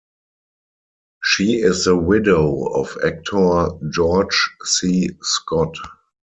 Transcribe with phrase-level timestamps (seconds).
[1.23, 5.11] She is the widow of actor George C.
[5.21, 5.75] Scott.